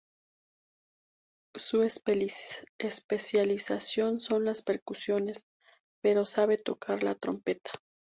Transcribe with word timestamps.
Su 1.55 1.83
especialización 1.83 4.19
son 4.19 4.45
las 4.45 4.63
percusiones, 4.63 5.45
pero 6.01 6.25
sabe 6.25 6.57
tocar 6.57 7.03
la 7.03 7.13
trompeta. 7.13 7.69